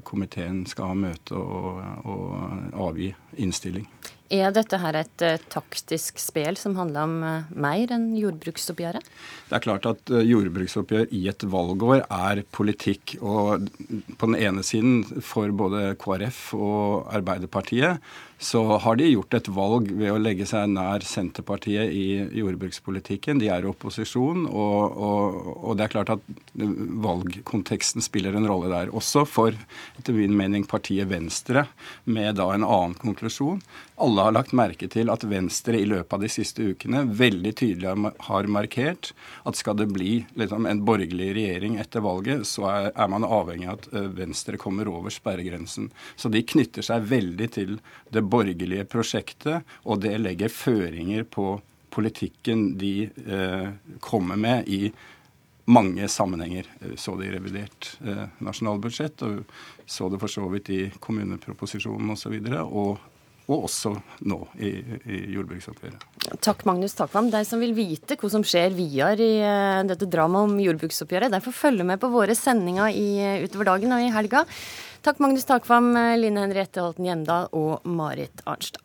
komiteen 0.07 0.65
skal 0.69 0.93
ha 0.93 0.99
møte 1.07 1.37
og, 1.37 1.83
og 2.09 2.87
avgi 2.89 3.13
innstilling. 3.43 3.89
Er 4.33 4.51
dette 4.51 4.79
her 4.83 4.97
et 4.99 5.23
uh, 5.23 5.37
taktisk 5.53 6.19
spel 6.19 6.57
som 6.59 6.75
handler 6.75 7.05
om 7.07 7.13
uh, 7.23 7.51
mer 7.55 7.93
enn 7.95 8.09
jordbruksoppgjøret? 8.19 9.07
Det 9.47 9.55
er 9.55 9.63
klart 9.63 9.87
at 9.87 10.11
uh, 10.11 10.19
jordbruksoppgjør 10.19 11.13
i 11.15 11.21
et 11.31 11.47
valgår 11.47 12.03
er 12.03 12.43
politikk. 12.51 13.15
Og 13.23 13.69
på 14.19 14.31
den 14.33 14.35
ene 14.41 14.67
siden 14.67 15.05
for 15.23 15.55
både 15.55 15.93
KrF 16.03 16.41
og 16.59 17.07
Arbeiderpartiet 17.15 18.03
så 18.39 18.63
har 18.85 18.99
de 19.01 19.09
gjort 19.09 19.35
et 19.39 19.49
valg 19.49 19.89
ved 19.97 20.13
å 20.13 20.21
legge 20.21 20.45
seg 20.49 20.69
nær 20.69 21.05
Senterpartiet 21.07 21.89
i 21.89 22.05
jordbrukspolitikken. 22.37 23.41
De 23.41 23.49
er 23.49 23.65
i 23.65 23.71
opposisjon, 23.71 24.45
og, 24.51 24.99
og, 25.09 25.39
og, 25.57 25.71
det 25.79 25.87
er 25.87 25.95
klart 25.95 26.13
at 26.13 26.27
valgkonteksten 27.07 28.05
spiller 28.05 28.37
en 28.37 28.49
rolle 28.49 28.69
der. 28.73 28.93
Også 28.93 29.25
for, 29.29 29.57
etter 29.97 30.17
min 30.17 30.37
mening, 30.37 30.67
partiet 30.69 31.09
Venstre, 31.09 31.65
med 32.05 32.37
da 32.37 32.51
en 32.53 32.67
annen 32.67 32.97
konklusjon. 33.01 33.63
Alle 34.05 34.27
har 34.27 34.37
lagt 34.37 34.53
merke 34.53 34.91
til 34.93 35.09
at 35.09 35.25
Venstre 35.25 35.81
i 35.81 35.89
løpet 35.89 36.13
av 36.13 36.21
de 36.21 36.29
siste 36.29 36.67
ukene 36.69 37.07
veldig 37.17 37.55
tydelig 37.57 38.13
har 38.29 38.51
markert 38.53 39.15
at 39.49 39.57
skal 39.57 39.79
det 39.81 39.89
bli 39.89 40.19
liksom, 40.37 40.69
en 40.69 40.83
borgerlig 40.85 41.31
regjering 41.39 41.79
etter 41.81 42.05
valget, 42.05 42.45
så 42.45 42.69
er, 42.69 42.91
er 42.93 43.09
man 43.09 43.25
avhengig 43.25 43.71
av 43.71 43.79
at 43.79 43.89
eh, 43.97 44.11
Venstre 44.19 44.61
kommer 44.61 44.91
over 44.93 45.15
sperregrensen. 45.15 45.89
Så 46.21 46.29
de 46.29 46.45
knytter 46.45 46.85
seg 46.85 47.09
veldig 47.09 47.49
til 47.57 47.79
det 48.13 48.26
borgerlige 48.31 48.87
prosjektet, 48.91 49.77
og 49.85 50.03
det 50.05 50.17
legger 50.21 50.53
føringer 50.53 51.27
på 51.29 51.57
politikken 51.97 52.75
de 52.79 53.09
eh, 53.09 53.69
kommer 54.05 54.37
med 54.37 54.69
i 54.69 54.91
mange 55.67 56.09
sammenhenger. 56.09 56.69
Så 56.97 57.17
det 57.17 57.31
i 57.31 57.35
revidert 57.35 57.91
eh, 58.05 58.27
nasjonalbudsjett, 58.45 59.23
og 59.27 59.45
så 59.87 60.09
det 60.13 60.21
for 60.23 60.31
så 60.31 60.47
vidt 60.53 60.71
i 60.71 60.81
kommuneproposisjonen 61.03 62.13
osv. 62.15 62.37
Og, 62.37 62.77
og, 62.83 63.13
og 63.47 63.67
også 63.69 63.93
nå 64.27 64.41
i, 64.59 64.73
i 65.07 65.21
jordbruksoppgjøret. 65.35 66.07
Takk, 66.43 66.65
Magnus 66.69 66.97
Takvam. 66.99 67.31
De 67.31 67.43
som 67.47 67.63
vil 67.63 67.75
vite 67.77 68.19
hva 68.19 68.31
som 68.31 68.45
skjer 68.47 68.75
videre 68.75 69.23
i 69.23 69.39
uh, 69.43 69.85
dette 69.87 70.09
dramaet 70.11 70.51
om 70.51 70.63
jordbruksoppgjøret, 70.63 71.33
de 71.35 71.43
får 71.45 71.55
følge 71.55 71.87
med 71.87 72.03
på 72.03 72.11
våre 72.11 72.35
sendinger 72.39 72.91
i, 72.91 73.07
uh, 73.23 73.45
utover 73.47 73.71
dagen 73.73 73.95
og 73.97 74.03
i 74.03 74.13
helga. 74.15 74.45
Takk, 75.07 75.21
Magnus 75.23 75.47
Takvam, 75.47 75.93
Line 76.19 76.41
Henriette 76.43 76.83
Holten 76.83 77.07
Hjemdal 77.07 77.47
og 77.55 77.85
Marit 77.87 78.43
Arnstad. 78.43 78.83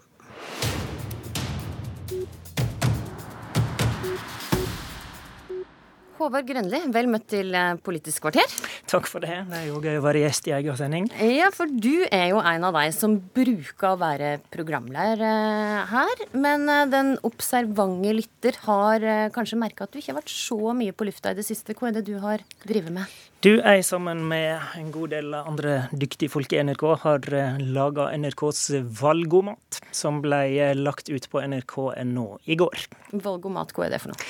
Håvard 6.22 6.46
Grønli, 6.46 6.84
vel 6.94 7.10
møtt 7.10 7.26
til 7.32 7.50
eh, 7.58 7.72
Politisk 7.82 8.28
kvarter. 8.28 8.54
Takk 8.92 9.10
for 9.10 9.26
det. 9.26 9.40
Det 9.50 9.58
er 9.64 9.66
jo 9.72 9.80
gøy 9.82 9.98
å 9.98 10.04
være 10.06 10.22
gjest 10.22 10.52
i 10.52 10.54
egen 10.60 10.78
sending. 10.78 11.10
Ja, 11.26 11.50
for 11.56 11.72
du 11.72 12.06
er 12.14 12.28
jo 12.36 12.44
en 12.46 12.68
av 12.70 12.78
de 12.78 12.94
som 12.94 13.18
bruker 13.34 13.96
å 13.96 13.98
være 14.04 14.36
programleder 14.54 15.26
eh, 15.26 15.90
her. 15.96 16.24
Men 16.38 16.70
eh, 16.70 16.86
den 16.94 17.16
observante 17.26 18.14
lytter 18.20 18.62
har 18.68 19.10
kanskje 19.34 19.62
merka 19.66 19.90
at 19.90 19.96
du 19.96 19.98
ikke 20.04 20.14
har 20.14 20.22
vært 20.22 20.38
så 20.38 20.78
mye 20.78 20.94
på 20.94 21.10
lufta 21.10 21.34
i 21.34 21.42
det 21.42 21.50
siste. 21.50 21.74
Hva 21.74 21.90
er 21.90 21.98
det 21.98 22.06
du 22.14 22.20
har 22.22 22.46
drevet 22.68 22.94
med? 23.02 23.22
Du, 23.42 23.56
jeg 23.58 23.82
sammen 23.82 24.20
med 24.30 24.62
en 24.78 24.92
god 24.94 25.16
del 25.16 25.34
andre 25.34 25.88
dyktige 25.98 26.30
folk 26.30 26.52
i 26.54 26.60
NRK 26.62 26.84
har 27.02 27.26
laga 27.74 28.04
NRKs 28.14 28.60
Valgomat, 29.00 29.80
som 29.90 30.20
ble 30.22 30.44
lagt 30.78 31.10
ut 31.10 31.26
på 31.26 31.42
nrk.no 31.42 32.26
i 32.46 32.58
går. 32.62 32.84
Valgomat, 33.18 33.74
hva 33.74 33.88
er 33.88 33.96
det 33.96 34.00
for 34.04 34.14
noe? 34.14 34.28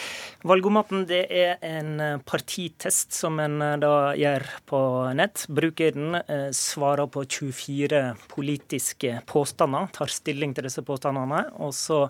Valgomaten 0.48 1.03
det 1.10 1.25
er 1.27 1.60
en 1.60 2.22
partitest 2.24 3.12
som 3.13 3.36
en 3.44 3.60
da 3.84 4.13
gjør 4.15 4.48
på 4.72 4.80
nett. 5.20 5.44
Brukeren 5.51 6.15
eh, 6.22 6.48
svarer 6.56 7.12
på 7.12 7.25
24 7.27 8.01
politiske 8.32 9.20
påstander, 9.27 9.91
tar 9.91 10.15
stilling 10.15 10.56
til 10.56 10.70
disse 10.70 10.86
påstandene. 10.88 11.44
Og 11.60 11.75
så 11.75 12.06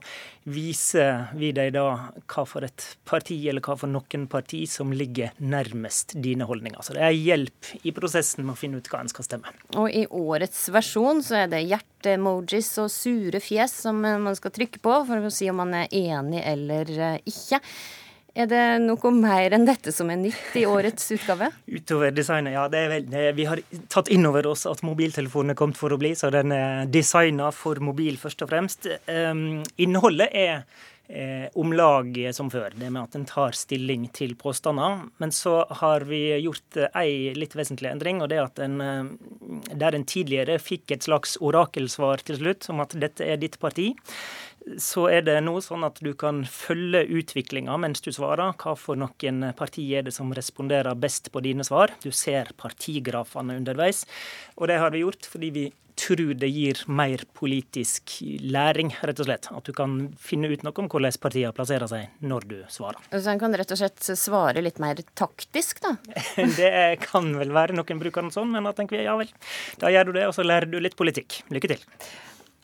viser 0.53 1.33
vi 1.33 1.49
deg 1.57 1.73
da 1.75 1.87
hva 2.21 2.45
for 2.45 2.69
et 2.69 2.87
parti, 3.09 3.41
eller 3.49 3.65
hva 3.65 3.75
for 3.81 3.89
noen 3.89 4.29
parti, 4.29 4.63
som 4.69 4.93
ligger 4.93 5.33
nærmest 5.41 6.13
dine 6.21 6.45
holdninger. 6.45 6.90
Så 6.91 6.97
det 6.97 7.05
er 7.07 7.15
hjelp 7.15 7.67
i 7.87 7.93
prosessen 7.95 8.43
med 8.43 8.57
å 8.57 8.59
finne 8.59 8.81
ut 8.81 8.89
hva 8.91 8.99
en 8.99 9.11
skal 9.11 9.23
stemme. 9.23 9.53
Og 9.79 9.87
i 9.95 10.03
årets 10.11 10.65
versjon 10.75 11.21
så 11.23 11.37
er 11.45 11.53
det 11.53 11.61
hjerte-emojis 11.63 12.73
og 12.83 12.91
sure 12.91 13.39
fjes 13.39 13.77
som 13.85 14.01
man 14.03 14.35
skal 14.35 14.51
trykke 14.51 14.81
på 14.83 14.97
for 15.07 15.23
å 15.23 15.31
si 15.31 15.47
om 15.47 15.61
man 15.63 15.71
er 15.85 15.87
enig 15.95 16.43
eller 16.43 16.91
eh, 16.97 17.17
ikke. 17.31 17.61
Er 18.31 18.47
det 18.51 18.65
noe 18.83 19.11
mer 19.15 19.55
enn 19.55 19.65
dette 19.67 19.91
som 19.95 20.11
er 20.11 20.19
nytt 20.19 20.57
i 20.59 20.65
årets 20.67 21.09
utgave? 21.15 21.47
Utover 21.79 22.11
designet, 22.15 22.57
ja. 22.57 22.67
Det 22.71 22.83
er 22.83 22.93
vel, 22.97 23.09
vi 23.39 23.47
har 23.47 23.63
tatt 23.91 24.11
inn 24.11 24.27
over 24.27 24.51
oss 24.51 24.67
at 24.67 24.83
mobiltelefonen 24.87 25.55
er 25.55 25.59
kommet 25.59 25.79
for 25.79 25.95
å 25.95 25.99
bli, 25.99 26.11
så 26.15 26.31
den 26.31 26.51
er 26.55 26.91
designa 26.91 27.53
for 27.55 27.79
mobil 27.83 28.19
først 28.19 28.43
og 28.43 28.51
fremst. 28.51 28.87
Um, 29.07 29.61
innholdet 29.79 30.31
er 30.31 30.63
eh, 31.11 31.47
om 31.59 31.73
lag 31.75 32.15
som 32.33 32.49
før, 32.51 32.73
det 32.75 32.89
med 32.89 33.03
at 33.03 33.17
en 33.19 33.27
tar 33.29 33.55
stilling 33.57 34.07
til 34.15 34.35
påstander. 34.39 35.05
Men 35.21 35.33
så 35.35 35.61
har 35.81 36.07
vi 36.09 36.23
gjort 36.41 36.79
ei 36.97 37.33
litt 37.37 37.55
vesentlig 37.57 37.91
endring, 37.91 38.21
og 38.23 38.31
det 38.31 38.39
at 38.41 38.61
en, 38.63 38.79
eh, 38.81 39.73
der 39.75 39.97
en 39.97 40.07
tidligere 40.07 40.59
fikk 40.61 40.95
et 40.95 41.09
slags 41.09 41.37
orakelsvar 41.41 42.23
til 42.25 42.41
slutt 42.41 42.69
om 42.71 42.81
at 42.85 42.95
dette 42.99 43.27
er 43.27 43.41
ditt 43.41 43.59
parti, 43.59 43.91
så 44.77 45.07
er 45.09 45.23
det 45.25 45.39
nå 45.41 45.55
sånn 45.63 45.83
at 45.87 45.97
du 46.05 46.11
kan 46.17 46.43
følge 46.45 47.03
utviklinga 47.09 47.75
mens 47.81 48.03
du 48.05 48.11
svarer. 48.13 48.53
Hva 48.61 48.75
for 48.77 48.99
noen 48.99 49.47
parti 49.57 49.87
er 49.97 50.05
det 50.05 50.13
som 50.15 50.33
responderer 50.37 50.97
best 51.01 51.31
på 51.33 51.41
dine 51.41 51.65
svar? 51.65 51.93
Du 52.03 52.11
ser 52.13 52.53
partigrafene 52.61 53.57
underveis. 53.57 54.05
Og 54.57 54.69
det 54.69 54.77
har 54.81 54.93
vi 54.93 55.01
gjort 55.01 55.25
fordi 55.31 55.49
vi 55.55 55.65
tror 56.01 56.33
det 56.41 56.49
gir 56.51 56.81
mer 56.91 57.23
politisk 57.37 58.17
læring, 58.41 58.93
rett 59.05 59.21
og 59.21 59.27
slett. 59.27 59.49
At 59.53 59.67
du 59.67 59.73
kan 59.77 59.99
finne 60.21 60.49
ut 60.51 60.65
noe 60.65 60.83
om 60.83 60.89
hvordan 60.91 61.19
partiene 61.21 61.53
plasserer 61.55 61.89
seg 61.91 62.25
når 62.25 62.47
du 62.49 62.57
svarer. 62.71 62.99
Så 63.13 63.33
en 63.33 63.41
kan 63.41 63.55
rett 63.57 63.73
og 63.73 63.81
slett 63.81 64.11
svare 64.19 64.63
litt 64.63 64.81
mer 64.81 65.01
taktisk, 65.13 65.83
da? 65.85 65.95
det 66.59 66.73
kan 67.05 67.31
vel 67.37 67.53
være 67.55 67.77
noen 67.77 68.01
bruker 68.01 68.25
den 68.25 68.33
sånn, 68.33 68.51
men 68.53 68.67
da 68.67 68.75
tenker 68.77 68.97
vi 68.97 69.05
ja 69.05 69.15
vel, 69.19 69.31
da 69.81 69.93
gjør 69.93 70.09
du 70.09 70.17
det, 70.19 70.27
og 70.29 70.35
så 70.37 70.45
lærer 70.47 70.69
du 70.71 70.79
litt 70.81 70.97
politikk. 70.99 71.41
Lykke 71.53 71.75
til 71.75 71.87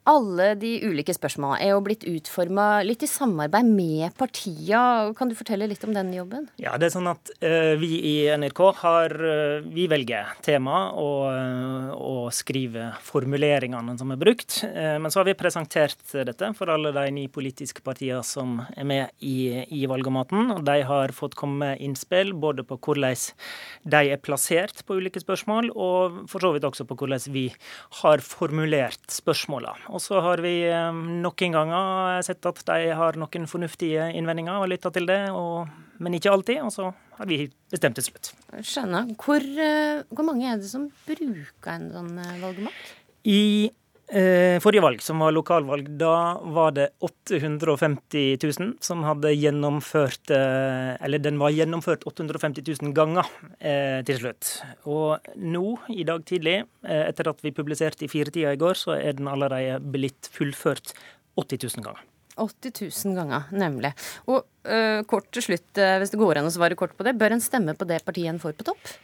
alle 0.07 0.53
de 0.59 0.71
ulike 0.87 1.13
spørsmålene 1.15 1.65
er 1.65 1.73
jo 1.73 1.81
blitt 1.83 2.05
utforma 2.07 2.81
litt 2.87 3.03
i 3.03 3.09
samarbeid 3.09 3.67
med 3.67 4.15
partia. 4.19 4.81
Kan 5.17 5.31
du 5.31 5.35
fortelle 5.37 5.67
litt 5.67 5.83
om 5.83 5.93
den 5.95 6.13
jobben? 6.15 6.47
Ja, 6.61 6.77
det 6.79 6.89
er 6.89 6.95
sånn 6.95 7.09
at 7.11 7.31
uh, 7.43 7.73
Vi 7.79 7.91
i 8.07 8.15
NRK 8.39 8.61
har, 8.79 9.15
uh, 9.19 9.65
vi 9.67 9.87
velger 9.91 10.31
tema 10.45 10.87
og, 10.95 11.25
uh, 11.33 11.91
og 11.97 12.21
skriver 12.35 12.95
formuleringene 13.03 13.97
som 13.99 14.13
er 14.13 14.19
brukt. 14.21 14.61
men 14.67 15.11
så 15.11 15.19
har 15.19 15.27
vi 15.27 15.35
presentert 15.37 15.99
dette 16.27 16.49
for 16.57 16.69
alle 16.71 16.91
de 16.95 17.03
ni 17.13 17.25
politiske 17.31 17.81
partiene 17.83 18.23
som 18.25 18.57
er 18.75 18.87
med 18.87 19.23
i, 19.23 19.63
i 19.73 19.85
valgomaten. 19.89 20.51
og 20.55 20.63
De 20.67 20.77
har 20.87 21.13
fått 21.15 21.35
komme 21.39 21.57
med 21.57 21.83
innspill 21.83 22.33
både 22.37 22.63
på 22.67 22.77
hvordan 22.77 23.15
de 23.87 24.01
er 24.13 24.21
plassert 24.21 24.83
på 24.85 24.97
ulike 24.99 25.21
spørsmål, 25.21 25.71
og 25.73 26.23
for 26.31 26.43
så 26.43 26.53
vidt 26.55 26.67
også 26.67 26.85
på 26.87 26.97
hvordan 26.99 27.23
vi 27.33 27.47
har 28.01 28.23
formulert 28.23 29.03
spørsmålene. 29.13 29.96
Og 29.97 30.03
så 30.03 30.21
har 30.21 30.43
vi 30.45 30.53
eh, 30.69 31.01
noen 31.25 31.55
ganger 31.55 32.21
sett 32.25 32.45
at 32.45 32.61
de 32.69 32.93
har 32.99 33.17
noen 33.17 33.49
fornuftige 33.49 34.11
innvendinger 34.13 34.61
og 34.61 34.69
lytta 34.69 34.93
til 34.93 35.09
det, 35.09 35.23
og, 35.33 35.65
men 36.03 36.17
ikke 36.19 36.35
alltid. 36.35 36.61
Og 36.67 36.71
så 36.75 36.91
har 37.17 37.29
vi 37.29 37.47
bestemt 37.73 37.97
til 37.97 38.05
slutt. 38.11 38.31
Skjønner. 38.61 39.09
Hvor, 39.17 39.41
eh, 39.41 40.05
hvor 40.13 40.29
mange 40.29 40.45
er 40.51 40.61
det 40.61 40.69
som 40.69 40.85
bruker 41.07 41.73
en 41.73 41.89
sånn 41.95 42.13
eh, 42.21 42.39
valgmakt? 42.45 42.95
I 43.27 43.41
Eh, 43.67 43.73
forrige 44.07 44.83
valg, 44.83 45.01
som 45.03 45.19
var 45.19 45.33
lokalvalg, 45.35 45.89
da 45.99 46.39
var 46.55 46.71
det 46.77 46.85
850 47.03 48.37
000 48.39 48.69
som 48.83 49.03
hadde 49.03 49.33
gjennomført 49.35 50.31
eh, 50.31 50.93
Eller 51.03 51.19
den 51.19 51.39
var 51.41 51.51
gjennomført 51.51 52.05
850 52.07 52.63
000 52.81 52.93
ganger 52.95 53.27
eh, 53.59 53.99
til 54.07 54.21
slutt. 54.21 54.51
Og 54.87 55.27
nå, 55.35 55.63
i 55.91 56.05
dag 56.07 56.23
tidlig, 56.27 56.61
eh, 56.87 57.03
etter 57.09 57.31
at 57.33 57.43
vi 57.43 57.51
publiserte 57.55 58.07
i 58.07 58.11
firetida 58.11 58.53
i 58.55 58.61
går, 58.61 58.79
så 58.79 58.95
er 58.95 59.17
den 59.17 59.27
allerede 59.27 59.81
blitt 59.83 60.31
fullført 60.31 60.93
80 61.35 61.67
000 61.77 61.87
ganger. 61.89 62.05
80 62.37 62.87
000 62.87 63.17
ganger, 63.17 63.51
nemlig. 63.51 63.91
Og 64.29 64.45
øh, 64.69 65.03
kort 65.09 65.27
til 65.33 65.49
slutt, 65.49 65.71
hvis 65.75 66.13
det 66.13 66.21
går 66.21 66.39
an 66.39 66.47
å 66.47 66.53
svare 66.53 66.77
kort 66.79 66.95
på 66.95 67.03
det, 67.03 67.17
bør 67.17 67.35
en 67.35 67.43
stemme 67.43 67.75
på 67.75 67.87
det 67.89 68.03
partiet 68.07 68.31
en 68.31 68.41
får 68.41 68.55
på 68.59 68.69
topp? 68.71 68.95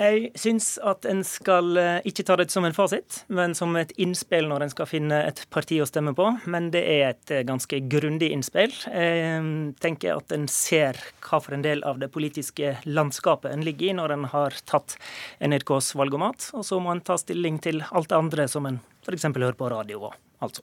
Jeg 0.00 0.30
syns 0.40 0.78
at 0.86 1.04
en 1.04 1.20
skal 1.26 1.76
eh, 1.76 2.06
ikke 2.08 2.24
ta 2.24 2.38
det 2.40 2.46
som 2.52 2.64
en 2.64 2.76
fasit, 2.76 3.18
men 3.28 3.52
som 3.58 3.74
et 3.76 3.92
innspill 4.00 4.48
når 4.48 4.64
en 4.64 4.72
skal 4.72 4.88
finne 4.88 5.18
et 5.28 5.42
parti 5.52 5.76
å 5.82 5.88
stemme 5.88 6.14
på. 6.16 6.30
Men 6.48 6.70
det 6.72 6.80
er 6.88 7.04
et 7.10 7.34
eh, 7.34 7.44
ganske 7.44 7.82
grundig 7.92 8.30
innspill. 8.32 8.72
Jeg 8.88 9.74
tenker 9.84 10.16
at 10.16 10.32
en 10.32 10.48
ser 10.48 10.96
hva 11.20 11.42
for 11.44 11.56
en 11.56 11.66
del 11.66 11.84
av 11.84 12.00
det 12.00 12.08
politiske 12.14 12.78
landskapet 12.88 13.52
en 13.52 13.66
ligger 13.66 13.90
i 13.90 13.98
når 14.00 14.16
en 14.16 14.26
har 14.32 14.56
tatt 14.64 14.96
NRKs 15.44 15.92
valgomat, 16.00 16.48
og 16.56 16.64
så 16.64 16.80
må 16.80 16.94
en 16.94 17.04
ta 17.04 17.20
stilling 17.20 17.60
til 17.60 17.84
alt 17.90 18.08
det 18.08 18.20
andre 18.22 18.48
som 18.48 18.70
en 18.70 18.80
f.eks. 19.04 19.28
hører 19.28 19.58
på 19.58 19.68
radio 19.68 20.08
og 20.08 20.29
alt. 20.40 20.60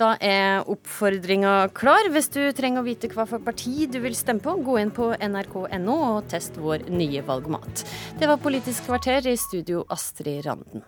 Da 0.00 0.14
er 0.18 0.66
oppfordringa 0.70 1.54
klar. 1.76 2.08
Hvis 2.10 2.32
du 2.34 2.40
trenger 2.56 2.82
å 2.82 2.88
vite 2.88 3.10
hva 3.12 3.28
for 3.30 3.42
parti 3.44 3.86
du 3.90 4.00
vil 4.02 4.16
stemme 4.18 4.42
på, 4.42 4.56
gå 4.66 4.80
inn 4.82 4.90
på 4.94 5.12
nrk.no 5.14 5.98
og 6.08 6.26
test 6.32 6.58
vår 6.58 6.88
nye 6.90 7.22
valgmat. 7.26 7.86
Det 8.18 8.30
var 8.30 8.42
Politisk 8.42 8.90
kvarter 8.90 9.30
i 9.30 9.38
studio 9.38 9.86
Astrid 9.94 10.42
Randen. 10.48 10.82